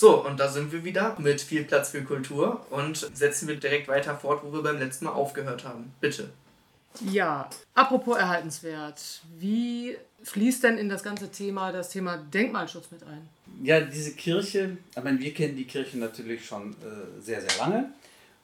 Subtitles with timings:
[0.00, 3.88] So, und da sind wir wieder mit viel Platz für Kultur und setzen wir direkt
[3.88, 5.92] weiter fort, wo wir beim letzten Mal aufgehört haben.
[6.00, 6.30] Bitte.
[7.10, 13.28] Ja, apropos erhaltenswert, wie fließt denn in das ganze Thema das Thema Denkmalschutz mit ein?
[13.64, 17.90] Ja, diese Kirche, ich meine, wir kennen die Kirche natürlich schon äh, sehr, sehr lange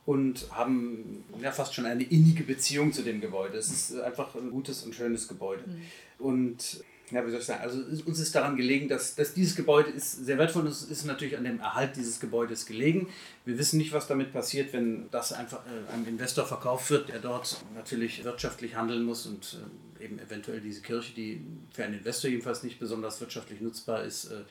[0.06, 3.58] und haben ja fast schon eine innige Beziehung zu dem Gebäude.
[3.58, 5.62] Es ist einfach ein gutes und schönes Gebäude.
[5.68, 5.82] Mhm.
[6.18, 9.90] Und ja, wie soll ich sagen, also uns ist daran gelegen, dass, dass dieses Gebäude
[9.90, 13.08] ist sehr wertvoll und es ist natürlich an dem Erhalt dieses Gebäudes gelegen.
[13.44, 17.18] Wir wissen nicht, was damit passiert, wenn das einfach äh, einem Investor verkauft wird, der
[17.18, 19.58] dort natürlich wirtschaftlich handeln muss und
[20.00, 24.26] äh, eben eventuell diese Kirche, die für einen Investor jedenfalls nicht besonders wirtschaftlich nutzbar ist,
[24.26, 24.44] äh,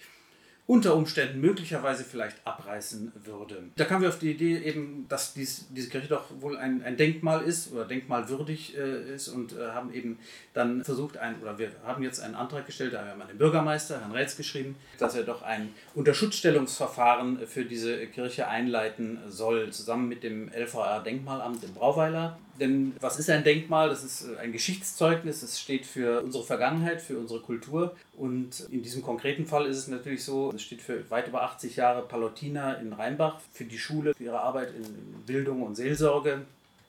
[0.65, 3.63] unter Umständen möglicherweise vielleicht abreißen würde.
[3.75, 6.95] Da kamen wir auf die Idee eben, dass dies, diese Kirche doch wohl ein, ein
[6.95, 10.19] Denkmal ist oder denkmalwürdig äh, ist und äh, haben eben
[10.53, 13.37] dann versucht, ein, oder wir haben jetzt einen Antrag gestellt, da haben wir an den
[13.37, 20.07] Bürgermeister, Herrn Rätz, geschrieben, dass er doch ein Unterschutzstellungsverfahren für diese Kirche einleiten soll, zusammen
[20.07, 22.39] mit dem LVR Denkmalamt in Brauweiler.
[22.59, 23.89] Denn was ist ein Denkmal?
[23.89, 27.95] Das ist äh, ein Geschichtszeugnis, es steht für unsere Vergangenheit, für unsere Kultur.
[28.17, 31.75] Und in diesem konkreten Fall ist es natürlich so, es steht für weit über 80
[31.75, 34.83] Jahre Pallotina in Rheinbach, für die Schule, für ihre Arbeit in
[35.25, 36.41] Bildung und Seelsorge.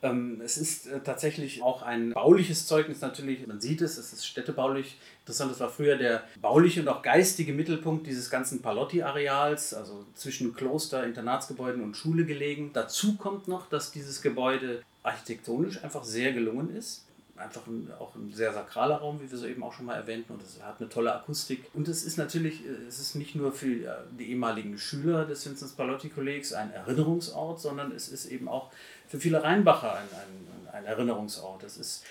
[0.04, 3.46] Ähm, es ist äh, tatsächlich auch ein bauliches Zeugnis natürlich.
[3.46, 4.98] Man sieht es, es ist städtebaulich.
[5.20, 10.54] Interessant, das war früher der bauliche und auch geistige Mittelpunkt dieses ganzen Palotti-Areals, also zwischen
[10.54, 12.70] Kloster, Internatsgebäuden und Schule gelegen.
[12.74, 17.04] Dazu kommt noch, dass dieses Gebäude architektonisch einfach sehr gelungen ist.
[17.36, 20.34] Einfach ein, auch ein sehr sakraler Raum, wie wir so eben auch schon mal erwähnten,
[20.34, 21.66] und es hat eine tolle Akustik.
[21.74, 25.44] Und es ist natürlich, äh, es ist nicht nur für äh, die ehemaligen Schüler des
[25.44, 28.70] Vinzenz Palotti Kollegs ein Erinnerungsort, sondern es ist eben auch
[29.08, 31.64] für viele Rheinbacher ein, ein, ein Erinnerungsort.
[31.64, 32.04] Es ist,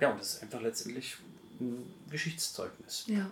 [0.00, 1.18] ja, und es ist einfach letztendlich
[1.60, 3.04] ein Geschichtszeugnis.
[3.06, 3.30] Ja.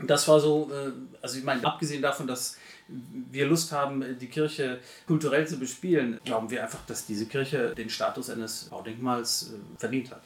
[0.00, 2.56] Das war so, äh, also ich meine, abgesehen davon, dass
[2.88, 7.90] wir Lust haben, die Kirche kulturell zu bespielen, glauben wir einfach, dass diese Kirche den
[7.90, 10.22] Status eines Baudenkmals äh, verdient hat.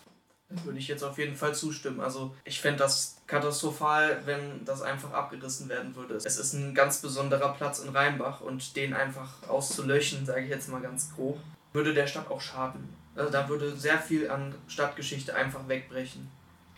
[0.65, 2.01] Würde ich jetzt auf jeden Fall zustimmen.
[2.01, 6.17] Also ich fände das katastrophal, wenn das einfach abgerissen werden würde.
[6.17, 10.69] Es ist ein ganz besonderer Platz in Rheinbach und den einfach auszulöschen, sage ich jetzt
[10.69, 11.41] mal ganz grob,
[11.73, 12.87] würde der Stadt auch schaden.
[13.15, 16.29] Also da würde sehr viel an Stadtgeschichte einfach wegbrechen.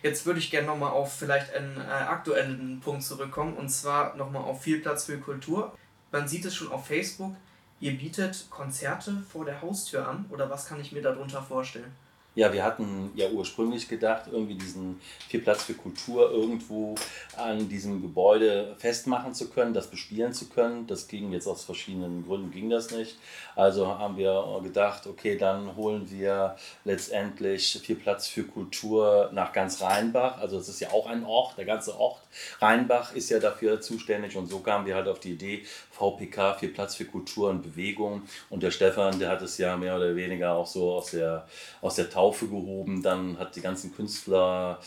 [0.04, 4.42] Jetzt würde ich gerne nochmal auf vielleicht einen äh, aktuellen Punkt zurückkommen und zwar nochmal
[4.42, 5.74] auf viel Platz für Kultur.
[6.12, 7.34] Man sieht es schon auf Facebook,
[7.80, 11.90] ihr bietet Konzerte vor der Haustür an oder was kann ich mir darunter vorstellen?
[12.36, 16.96] Ja, wir hatten ja ursprünglich gedacht, irgendwie diesen viel Platz für Kultur irgendwo
[17.36, 20.88] an diesem Gebäude festmachen zu können, das bespielen zu können.
[20.88, 23.16] Das ging jetzt aus verschiedenen Gründen, ging das nicht.
[23.54, 29.80] Also haben wir gedacht, okay, dann holen wir letztendlich viel Platz für Kultur nach ganz
[29.80, 30.38] Rheinbach.
[30.38, 32.20] Also es ist ja auch ein Ort, der ganze Ort
[32.60, 36.70] Rheinbach ist ja dafür zuständig und so kamen wir halt auf die Idee, VPK, viel
[36.70, 38.22] Platz für Kultur und Bewegung.
[38.50, 41.46] Und der Stefan, der hat es ja mehr oder weniger auch so aus der,
[41.80, 44.80] aus der Taufe gehoben, dann hat die ganzen Künstler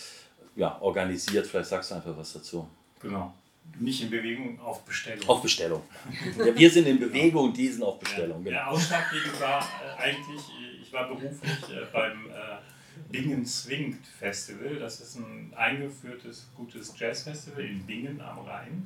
[0.55, 1.47] ja, organisiert.
[1.47, 2.67] Vielleicht sagst du einfach was dazu.
[3.01, 3.33] Genau.
[3.79, 5.27] Nicht in Bewegung, auf Bestellung.
[5.29, 5.83] Auf Bestellung.
[6.37, 8.39] ja, wir sind in Bewegung, die sind auf Bestellung.
[8.39, 8.49] Ja, genau.
[8.49, 10.41] Der ausschlaggebend war äh, eigentlich,
[10.81, 12.57] ich war beruflich äh, beim äh,
[13.09, 14.75] Bingen Swingt Festival.
[14.79, 18.83] Das ist ein eingeführtes, gutes Jazzfestival in Bingen am Rhein.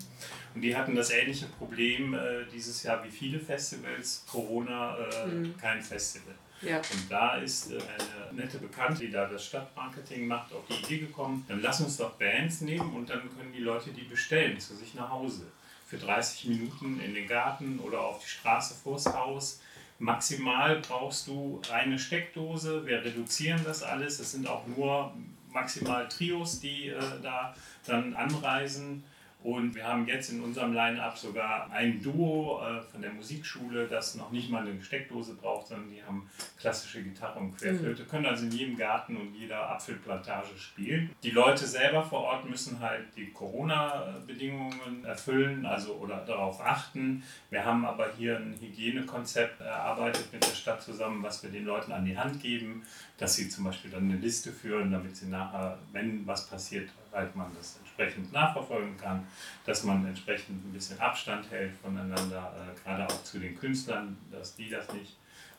[0.54, 5.58] Und die hatten das ähnliche Problem äh, dieses Jahr wie viele Festivals, Corona, äh, mhm.
[5.58, 6.36] kein Festival.
[6.62, 6.78] Ja.
[6.78, 11.06] Und da ist äh, eine nette Bekannte, die da das Stadtmarketing macht, auf die Idee
[11.06, 14.76] gekommen, dann lass uns doch Bands nehmen und dann können die Leute die bestellen zu
[14.76, 15.48] sich nach Hause.
[15.88, 19.62] Für 30 Minuten in den Garten oder auf die Straße vors Haus.
[20.02, 22.88] Maximal brauchst du eine Steckdose.
[22.88, 24.20] Wir reduzieren das alles.
[24.20, 25.14] Es sind auch nur
[25.52, 27.54] maximal Trios, die äh, da
[27.86, 29.04] dann anreisen.
[29.44, 34.14] Und wir haben jetzt in unserem Line-Up sogar ein Duo äh, von der Musikschule, das
[34.16, 36.30] noch nicht mal eine Steckdose braucht, sondern die haben
[36.60, 38.08] klassische Gitarre und Querflöte, mhm.
[38.08, 41.10] können also in jedem Garten und jeder Apfelplantage spielen.
[41.24, 47.24] Die Leute selber vor Ort müssen halt die Corona-Bedingungen erfüllen, also oder darauf achten.
[47.50, 51.92] Wir haben aber hier ein Hygienekonzept erarbeitet mit der Stadt zusammen, was wir den Leuten
[51.92, 52.84] an die Hand geben,
[53.18, 57.36] dass sie zum Beispiel dann eine Liste führen, damit sie nachher, wenn was passiert, halt
[57.36, 59.28] man das entsprechend nachverfolgen kann,
[59.66, 64.56] dass man entsprechend ein bisschen Abstand hält voneinander, äh, gerade auch zu den Künstlern, dass
[64.56, 65.18] die das nicht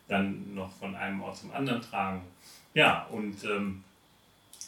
[0.08, 2.22] dann noch von einem Ort zum anderen tragen.
[2.74, 3.84] Ja, und ähm,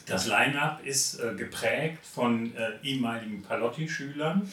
[0.05, 4.49] das Line-up ist äh, geprägt von äh, ehemaligen Palotti-Schülern,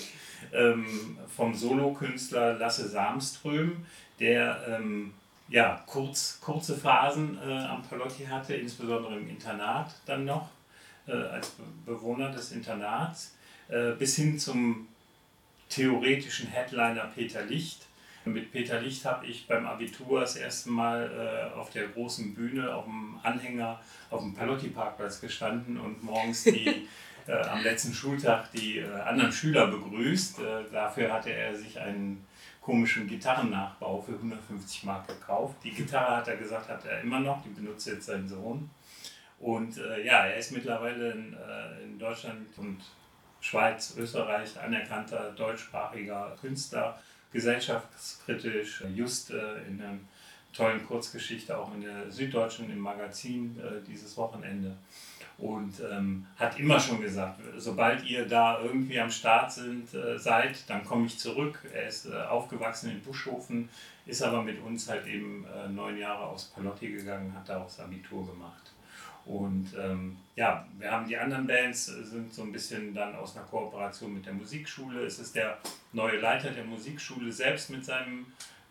[0.52, 3.84] ähm, vom Solokünstler Lasse Samström,
[4.18, 5.12] der ähm,
[5.48, 10.48] ja, kurz, kurze Phasen äh, am Palotti hatte, insbesondere im Internat dann noch
[11.10, 11.52] als
[11.84, 13.34] Bewohner des Internats,
[13.68, 14.88] äh, bis hin zum
[15.68, 17.86] theoretischen Headliner Peter Licht.
[18.24, 22.72] Mit Peter Licht habe ich beim Abitur das erste Mal äh, auf der großen Bühne,
[22.72, 26.86] auf dem Anhänger, auf dem Palotti-Parkplatz gestanden und morgens die,
[27.26, 30.38] äh, am letzten Schultag die äh, anderen Schüler begrüßt.
[30.38, 32.24] Äh, dafür hatte er sich einen
[32.60, 35.56] komischen Gitarrennachbau für 150 Mark gekauft.
[35.64, 38.70] Die Gitarre hat er gesagt, hat er immer noch, die benutzt jetzt sein Sohn.
[39.42, 42.78] Und äh, ja, er ist mittlerweile in, äh, in Deutschland und
[43.40, 46.96] Schweiz, Österreich anerkannter deutschsprachiger Künstler,
[47.32, 49.98] gesellschaftskritisch, just äh, in einer
[50.52, 54.76] tollen Kurzgeschichte auch in der Süddeutschen im Magazin äh, dieses Wochenende.
[55.38, 60.70] Und ähm, hat immer schon gesagt, sobald ihr da irgendwie am Start sind, äh, seid,
[60.70, 61.58] dann komme ich zurück.
[61.74, 63.68] Er ist äh, aufgewachsen in Buschhofen,
[64.06, 67.80] ist aber mit uns halt eben neun Jahre aus Palotti gegangen, hat da auch das
[67.80, 68.72] Abitur gemacht.
[69.24, 73.36] Und ähm, ja, wir haben die anderen Bands, äh, sind so ein bisschen dann aus
[73.36, 75.04] einer Kooperation mit der Musikschule.
[75.04, 75.58] Es ist der
[75.92, 78.26] neue Leiter der Musikschule selbst mit seinem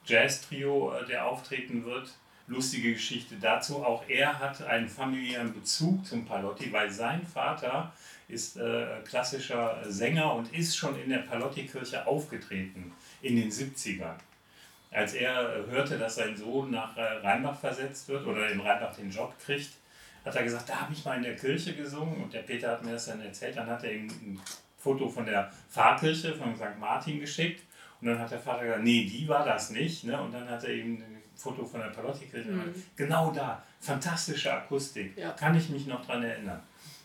[0.06, 2.14] Jazz-Trio, äh, der auftreten wird.
[2.48, 3.86] Lustige Geschichte dazu.
[3.86, 7.94] Auch er hat einen familiären Bezug zum Palotti, weil sein Vater
[8.28, 14.16] ist äh, klassischer Sänger und ist schon in der Palotti-Kirche aufgetreten in den 70ern.
[14.90, 19.12] Als er äh, hörte, dass sein Sohn nach Rheinbach versetzt wird oder in Rheinbach den
[19.12, 19.72] Job kriegt,
[20.26, 22.84] hat er gesagt, da habe ich mal in der Kirche gesungen und der Peter hat
[22.84, 23.58] mir das dann erzählt.
[23.58, 24.40] Dann hat er ihm ein
[24.78, 26.80] Foto von der Pfarrkirche von St.
[26.80, 27.64] Martin geschickt
[28.00, 30.04] und dann hat der Vater gesagt, nee, die war das nicht.
[30.04, 30.20] Ne?
[30.20, 32.74] Und dann hat er ihm ein Foto von der Palotti-Kirche mhm.
[32.96, 35.32] Genau da, fantastische Akustik, ja.
[35.32, 36.62] kann ich mich noch dran erinnern.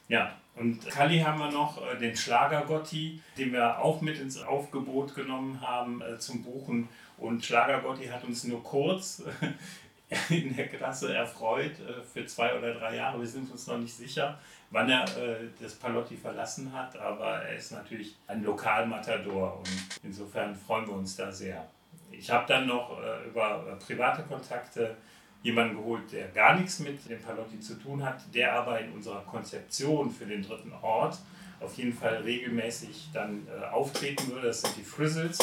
[0.09, 5.15] Ja, und Kali haben wir noch, äh, den Schlagergotti, den wir auch mit ins Aufgebot
[5.15, 6.89] genommen haben äh, zum Buchen.
[7.19, 9.23] Und Schlagergotti hat uns nur kurz
[10.31, 13.19] in der Klasse erfreut äh, für zwei oder drei Jahre.
[13.19, 14.38] Wir sind uns noch nicht sicher,
[14.70, 19.69] wann er äh, das Palotti verlassen hat, aber er ist natürlich ein Lokalmatador und
[20.05, 21.67] insofern freuen wir uns da sehr.
[22.12, 24.97] Ich habe dann noch äh, über private Kontakte
[25.43, 29.23] jemanden geholt, der gar nichts mit dem Palotti zu tun hat, der aber in unserer
[29.23, 31.19] Konzeption für den dritten Ort
[31.61, 34.49] auf jeden Fall regelmäßig dann auftreten würde.
[34.49, 35.38] Das sind die Frizzles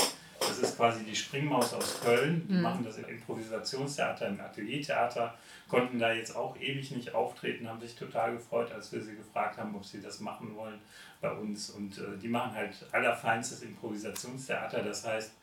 [0.59, 2.45] das ist quasi die Springmaus aus Köln.
[2.47, 2.61] Die mhm.
[2.61, 5.33] machen das im Improvisationstheater, im Ateliertheater,
[5.67, 9.57] konnten da jetzt auch ewig nicht auftreten, haben sich total gefreut, als wir sie gefragt
[9.57, 10.79] haben, ob sie das machen wollen
[11.21, 11.71] bei uns.
[11.71, 14.83] Und äh, die machen halt allerfeinstes Improvisationstheater.
[14.83, 15.33] Das heißt,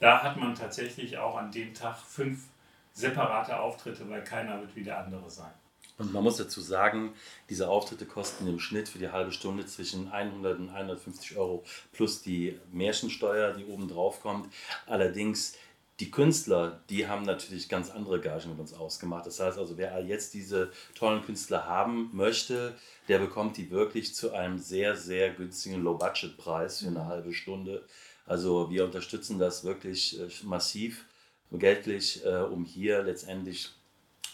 [0.00, 2.44] da hat man tatsächlich auch an dem Tag fünf
[2.92, 5.52] separate Auftritte, weil keiner wird wie der andere sein.
[5.98, 7.14] Und man muss dazu sagen,
[7.48, 12.22] diese Auftritte kosten im Schnitt für die halbe Stunde zwischen 100 und 150 Euro plus
[12.22, 14.52] die Märchensteuer, die oben drauf kommt.
[14.86, 15.54] Allerdings
[16.00, 19.26] die Künstler, die haben natürlich ganz andere Gagen mit uns ausgemacht.
[19.26, 22.74] Das heißt also, wer jetzt diese tollen Künstler haben möchte,
[23.08, 27.82] der bekommt die wirklich zu einem sehr, sehr günstigen Low-Budget-Preis für eine halbe Stunde.
[28.26, 31.06] Also wir unterstützen das wirklich äh, massiv
[31.50, 33.70] geldlich, äh, um hier letztendlich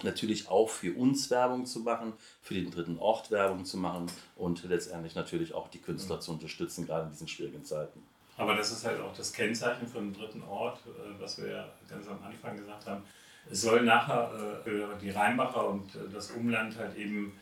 [0.04, 4.06] natürlich auch für uns Werbung zu machen, für den dritten Ort Werbung zu machen
[4.36, 6.20] und letztendlich natürlich auch die Künstler mhm.
[6.20, 8.02] zu unterstützen, gerade in diesen schwierigen Zeiten.
[8.36, 11.68] Aber das ist halt auch das Kennzeichen von einem dritten Ort, äh, was wir ja
[11.88, 13.02] ganz am Anfang gesagt haben.
[13.50, 17.32] Es soll nachher äh, für die Rheinbacher und äh, das Umland halt eben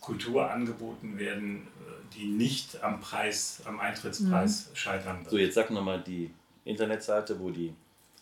[0.00, 1.66] Kultur angeboten werden,
[2.14, 4.76] die nicht am Preis, am Eintrittspreis mhm.
[4.76, 5.30] scheitern wird.
[5.30, 6.30] So, jetzt sag nochmal die
[6.64, 7.74] Internetseite, wo die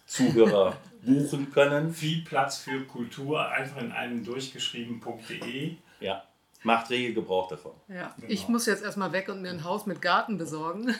[0.06, 1.92] Zuhörer buchen können.
[1.92, 5.76] Viel Platz für Kultur, einfach in einem durchgeschrieben.de.
[6.00, 6.24] Ja.
[6.62, 7.72] Macht rege Gebrauch davon.
[7.88, 8.32] Ja, genau.
[8.32, 10.86] ich muss jetzt erstmal weg und mir ein Haus mit Garten besorgen.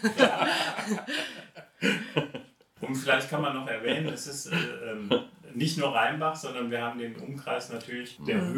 [2.82, 4.56] und vielleicht kann man noch erwähnen, es ist äh,
[4.90, 5.08] ähm,
[5.54, 8.52] nicht nur Rheinbach, sondern wir haben den Umkreis natürlich der mhm.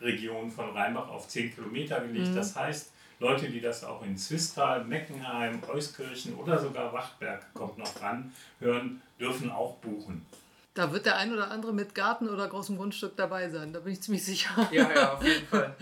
[0.00, 2.28] Höhenregion von Rheinbach auf 10 Kilometer gelegt.
[2.28, 2.36] Mhm.
[2.36, 8.00] Das heißt, Leute, die das auch in Zwistal, Meckenheim, Euskirchen oder sogar Wachtberg kommt noch
[8.00, 10.26] ran, hören, dürfen auch buchen.
[10.74, 13.92] Da wird der ein oder andere mit Garten oder großem Grundstück dabei sein, da bin
[13.92, 14.68] ich ziemlich sicher.
[14.72, 15.76] Ja, ja, auf jeden Fall.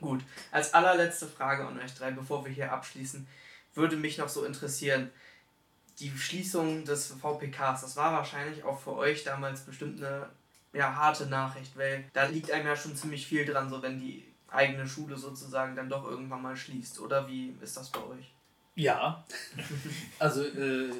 [0.00, 3.26] Gut, als allerletzte Frage an euch drei, bevor wir hier abschließen,
[3.74, 5.10] würde mich noch so interessieren,
[6.00, 10.30] die Schließung des VPKs, das war wahrscheinlich auch für euch damals bestimmt eine
[10.72, 14.24] ja, harte Nachricht, weil da liegt einem ja schon ziemlich viel dran, so wenn die
[14.50, 17.00] eigene Schule sozusagen dann doch irgendwann mal schließt.
[17.00, 18.32] Oder wie ist das bei euch?
[18.74, 19.24] Ja,
[20.18, 20.90] also äh,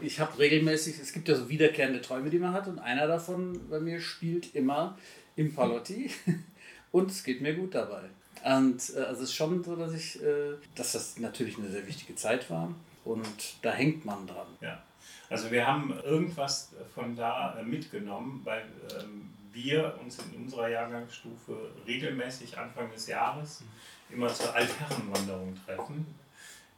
[0.00, 3.68] ich habe regelmäßig, es gibt ja so wiederkehrende Träume, die man hat und einer davon
[3.68, 4.98] bei mir spielt immer
[5.36, 6.10] im Palotti
[6.92, 8.02] und es geht mir gut dabei.
[8.44, 11.86] Und äh, also es ist schon so, dass ich, äh, dass das natürlich eine sehr
[11.86, 14.46] wichtige Zeit war und da hängt man dran.
[14.60, 14.82] Ja,
[15.30, 18.64] also wir haben irgendwas von da äh, mitgenommen, weil
[19.00, 23.62] ähm, wir uns in unserer Jahrgangsstufe regelmäßig Anfang des Jahres
[24.10, 26.06] immer zur Altherrenwanderung treffen.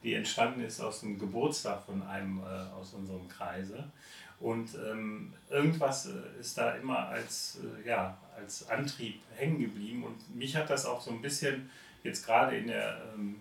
[0.02, 3.90] die entstanden ist aus dem Geburtstag von einem äh, aus unserem Kreise.
[4.38, 10.04] Und ähm, irgendwas äh, ist da immer als, äh, ja, als Antrieb hängen geblieben.
[10.04, 11.70] Und mich hat das auch so ein bisschen
[12.04, 13.40] jetzt gerade in der ähm,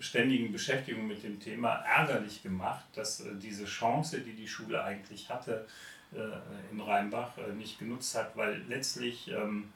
[0.00, 5.30] ständigen Beschäftigung mit dem Thema ärgerlich gemacht, dass äh, diese Chance, die die Schule eigentlich
[5.30, 5.66] hatte
[6.70, 9.72] in Rheinbach, äh, nicht genutzt hat, weil letztlich ähm,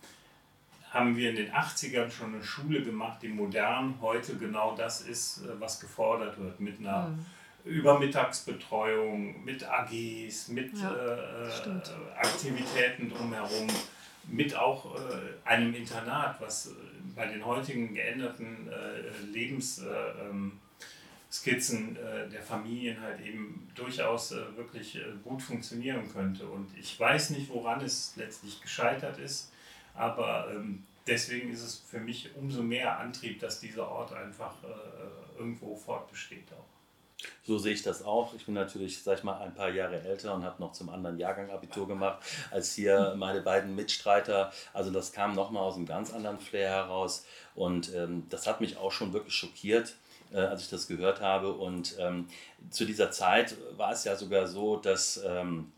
[0.91, 5.45] haben wir in den 80ern schon eine Schule gemacht, die modern heute genau das ist,
[5.45, 7.27] äh, was gefordert wird, mit einer mhm.
[7.65, 13.67] Übermittagsbetreuung, mit AGs, mit ja, äh, Aktivitäten drumherum,
[14.29, 14.99] mit auch äh,
[15.45, 16.73] einem Internat, was
[17.15, 20.66] bei den heutigen geänderten äh, Lebensskizzen äh,
[21.47, 26.47] äh, der Familien halt eben durchaus äh, wirklich gut funktionieren könnte.
[26.47, 29.53] Und ich weiß nicht, woran es letztlich gescheitert ist,
[29.95, 34.55] aber ähm, deswegen ist es für mich umso mehr Antrieb, dass dieser Ort einfach
[35.39, 36.77] irgendwo fortbesteht auch.
[37.45, 38.35] So sehe ich das auch.
[38.35, 41.19] Ich bin natürlich, sag ich mal, ein paar Jahre älter und habe noch zum anderen
[41.19, 44.53] Jahrgang Abitur gemacht als hier meine beiden Mitstreiter.
[44.73, 47.25] Also das kam nochmal aus einem ganz anderen Flair heraus
[47.55, 49.95] und ähm, das hat mich auch schon wirklich schockiert
[50.37, 51.53] äh, als ich das gehört habe.
[51.53, 52.29] Und ähm,
[52.71, 55.73] zu dieser Zeit war es ja sogar so, dass ähm,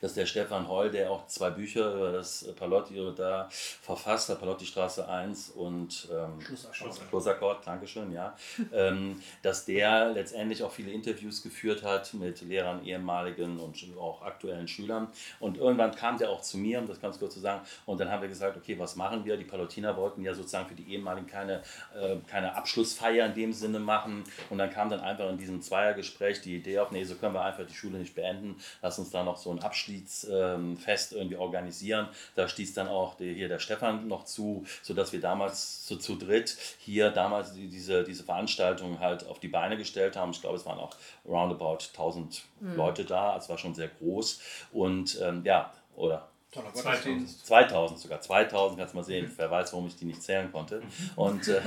[0.00, 4.66] dass der Stefan Heul, der auch zwei Bücher über das Palotti da verfasst hat, Palotti
[4.66, 8.34] Straße 1 und ähm, Schlussakkord, Schlussakkord Dankeschön, ja,
[8.72, 14.68] ähm, dass der letztendlich auch viele Interviews geführt hat mit Lehrern, ehemaligen und auch aktuellen
[14.68, 15.08] Schülern.
[15.40, 18.10] Und irgendwann kam der auch zu mir, um das ganz kurz zu sagen, und dann
[18.10, 19.36] haben wir gesagt, okay, was machen wir?
[19.36, 21.62] Die Palutiner wollten ja sozusagen für die ehemaligen keine,
[21.94, 24.24] äh, keine Abschlussfeier in dem Sinne machen.
[24.50, 27.44] Und dann kam dann einfach in diesem Zweiergespräch die Idee auf, nee, so können wir
[27.44, 32.08] einfach die Schule nicht beenden, lass uns da noch so ein Abschluss Abschiedsfest irgendwie organisieren.
[32.36, 36.14] Da stieß dann auch der, hier der Stefan noch zu, sodass wir damals so zu
[36.14, 40.30] dritt hier damals diese, diese Veranstaltung halt auf die Beine gestellt haben.
[40.30, 40.94] Ich glaube, es waren auch
[41.26, 42.76] roundabout 1000 mhm.
[42.76, 44.40] Leute da, also es war schon sehr groß.
[44.72, 47.46] Und ähm, ja, oder 2000.
[47.46, 50.82] 2000 sogar, 2000, kannst du mal sehen, wer weiß, warum ich die nicht zählen konnte.
[51.16, 51.60] Und äh,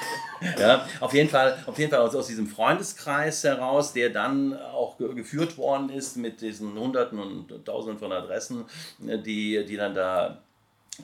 [0.58, 4.98] ja, auf jeden Fall, auf jeden Fall aus, aus diesem Freundeskreis heraus, der dann auch
[4.98, 8.66] ge geführt worden ist mit diesen Hunderten und Tausenden von Adressen,
[9.06, 10.43] äh, die, die dann da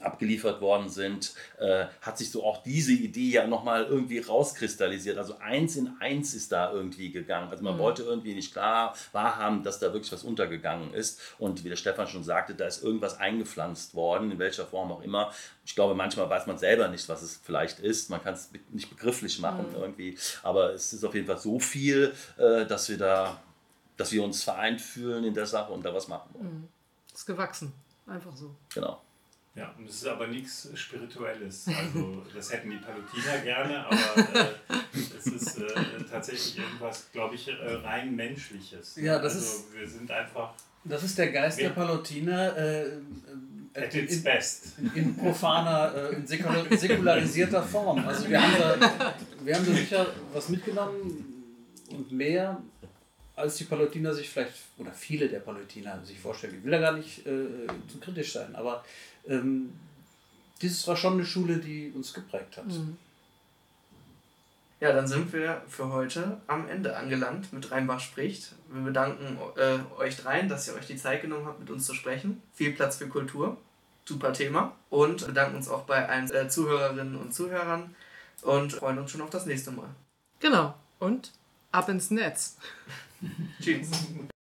[0.00, 5.18] abgeliefert worden sind, äh, hat sich so auch diese Idee ja nochmal irgendwie rauskristallisiert.
[5.18, 7.50] Also eins in eins ist da irgendwie gegangen.
[7.50, 7.78] Also man mhm.
[7.78, 11.20] wollte irgendwie nicht klar wahrhaben, dass da wirklich was untergegangen ist.
[11.38, 15.02] Und wie der Stefan schon sagte, da ist irgendwas eingepflanzt worden, in welcher Form auch
[15.02, 15.32] immer.
[15.64, 18.10] Ich glaube, manchmal weiß man selber nicht, was es vielleicht ist.
[18.10, 19.82] Man kann es nicht begrifflich machen mhm.
[19.82, 20.18] irgendwie.
[20.42, 23.40] Aber es ist auf jeden Fall so viel, äh, dass wir da,
[23.96, 26.60] dass wir uns vereint fühlen in der Sache und da was machen wollen.
[26.60, 26.68] Mhm.
[27.14, 27.72] Ist gewachsen.
[28.06, 28.54] Einfach so.
[28.74, 29.00] Genau.
[29.60, 31.66] Ja, und es ist aber nichts Spirituelles.
[31.68, 34.78] Also das hätten die Palutiner gerne, aber äh,
[35.18, 35.66] es ist äh,
[36.10, 37.52] tatsächlich irgendwas, glaube ich, äh,
[37.84, 38.96] rein Menschliches.
[38.96, 39.74] Ja, das also, ist.
[39.74, 40.54] Wir sind einfach.
[40.84, 42.56] Das ist der Geist der Palutiner.
[42.56, 42.90] Äh, äh,
[43.74, 44.78] At its in, best.
[44.94, 47.98] In profaner, äh, in säkularisierter Form.
[48.08, 49.14] Also wir haben, da,
[49.44, 51.44] wir haben da sicher was mitgenommen
[51.90, 52.62] und mehr
[53.40, 56.56] als die Palutiner sich vielleicht, oder viele der Palutiner sich vorstellen.
[56.58, 58.84] Ich will da gar nicht äh, zu kritisch sein, aber
[59.26, 59.72] ähm,
[60.62, 62.66] dieses war schon eine Schule, die uns geprägt hat.
[62.66, 62.96] Mhm.
[64.80, 68.54] Ja, dann sind wir für heute am Ende angelangt mit Rheinbach spricht.
[68.70, 71.94] Wir bedanken äh, euch dreien, dass ihr euch die Zeit genommen habt, mit uns zu
[71.94, 72.42] sprechen.
[72.54, 73.58] Viel Platz für Kultur.
[74.06, 74.74] Super Thema.
[74.88, 77.94] Und bedanken uns auch bei allen äh, Zuhörerinnen und Zuhörern
[78.40, 79.90] und freuen uns schon auf das nächste Mal.
[80.40, 80.74] Genau.
[80.98, 81.30] Und
[81.72, 82.56] ab ins Netz.
[83.60, 83.90] Tschüss.